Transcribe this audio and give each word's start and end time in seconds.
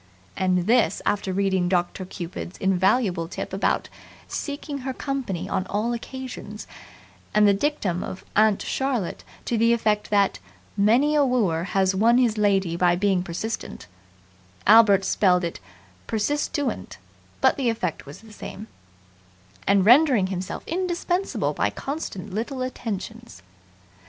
And 0.35 0.65
this 0.65 1.03
after 1.05 1.31
reading 1.31 1.69
"Doctor 1.69 2.05
Cupid's" 2.05 2.57
invaluable 2.57 3.27
tip 3.27 3.53
about 3.53 3.87
"Seeking 4.27 4.79
her 4.79 4.95
company 4.95 5.47
on 5.47 5.67
all 5.67 5.93
occasions" 5.93 6.65
and 7.35 7.47
the 7.47 7.53
dictum 7.53 8.03
of 8.03 8.25
"Aunt 8.35 8.63
Charlotte" 8.63 9.23
to 9.45 9.59
the 9.59 9.73
effect 9.73 10.09
that 10.09 10.39
"Many 10.75 11.13
a 11.13 11.23
wooer 11.23 11.65
has 11.65 11.93
won 11.93 12.17
his 12.17 12.35
lady 12.39 12.75
by 12.75 12.95
being 12.95 13.21
persistent" 13.21 13.85
Albert 14.65 15.05
spelled 15.05 15.43
it 15.43 15.59
"persistuent" 16.07 16.97
but 17.39 17.55
the 17.55 17.69
effect 17.69 18.01
is 18.07 18.21
the 18.21 18.33
same 18.33 18.65
"and 19.67 19.85
rendering 19.85 20.25
himself 20.33 20.63
indispensable 20.65 21.53
by 21.53 21.69
constant 21.69 22.33
little 22.33 22.63
attentions". 22.63 23.43